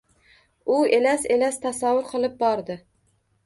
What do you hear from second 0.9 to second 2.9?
elas-elas tasavvur qilib bordi.